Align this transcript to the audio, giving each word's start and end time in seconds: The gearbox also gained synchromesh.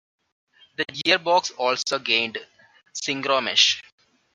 The 0.77 0.85
gearbox 0.87 1.51
also 1.59 1.99
gained 1.99 2.39
synchromesh. 2.91 3.83